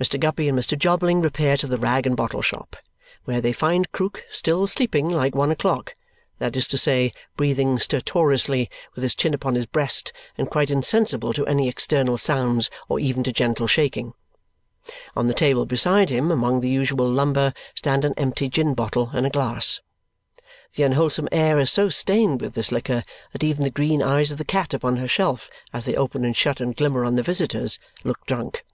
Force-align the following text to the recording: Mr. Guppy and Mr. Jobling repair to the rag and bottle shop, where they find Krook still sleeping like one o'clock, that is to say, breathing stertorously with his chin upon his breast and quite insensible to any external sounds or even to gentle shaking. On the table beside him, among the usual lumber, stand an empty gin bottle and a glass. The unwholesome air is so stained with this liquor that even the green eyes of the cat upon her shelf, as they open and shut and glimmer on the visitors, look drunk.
Mr. 0.00 0.18
Guppy 0.18 0.48
and 0.48 0.58
Mr. 0.58 0.76
Jobling 0.76 1.20
repair 1.20 1.56
to 1.56 1.68
the 1.68 1.76
rag 1.76 2.04
and 2.04 2.16
bottle 2.16 2.42
shop, 2.42 2.74
where 3.26 3.40
they 3.40 3.52
find 3.52 3.92
Krook 3.92 4.24
still 4.28 4.66
sleeping 4.66 5.08
like 5.08 5.36
one 5.36 5.52
o'clock, 5.52 5.94
that 6.40 6.56
is 6.56 6.66
to 6.68 6.76
say, 6.76 7.12
breathing 7.36 7.78
stertorously 7.78 8.68
with 8.96 9.04
his 9.04 9.14
chin 9.14 9.32
upon 9.34 9.54
his 9.54 9.66
breast 9.66 10.12
and 10.36 10.50
quite 10.50 10.68
insensible 10.68 11.32
to 11.34 11.46
any 11.46 11.68
external 11.68 12.18
sounds 12.18 12.68
or 12.88 12.98
even 12.98 13.22
to 13.22 13.32
gentle 13.32 13.68
shaking. 13.68 14.12
On 15.14 15.28
the 15.28 15.32
table 15.32 15.64
beside 15.64 16.10
him, 16.10 16.32
among 16.32 16.58
the 16.58 16.68
usual 16.68 17.08
lumber, 17.08 17.54
stand 17.76 18.04
an 18.04 18.14
empty 18.16 18.48
gin 18.48 18.74
bottle 18.74 19.10
and 19.14 19.24
a 19.24 19.30
glass. 19.30 19.80
The 20.74 20.82
unwholesome 20.82 21.28
air 21.30 21.60
is 21.60 21.70
so 21.70 21.88
stained 21.88 22.40
with 22.40 22.54
this 22.54 22.72
liquor 22.72 23.04
that 23.30 23.44
even 23.44 23.62
the 23.62 23.70
green 23.70 24.02
eyes 24.02 24.32
of 24.32 24.38
the 24.38 24.44
cat 24.44 24.74
upon 24.74 24.96
her 24.96 25.06
shelf, 25.06 25.48
as 25.72 25.84
they 25.84 25.94
open 25.94 26.24
and 26.24 26.36
shut 26.36 26.60
and 26.60 26.74
glimmer 26.74 27.04
on 27.04 27.14
the 27.14 27.22
visitors, 27.22 27.78
look 28.02 28.26
drunk. 28.26 28.64